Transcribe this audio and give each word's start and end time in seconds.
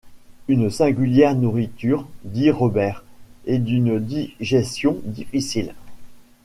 Une 0.47 0.71
singulière 0.71 1.35
nourriture, 1.35 2.07
dit 2.23 2.49
Robert, 2.49 3.03
et 3.45 3.59
d’une 3.59 3.99
digestion 3.99 4.99
difficile! 5.03 5.75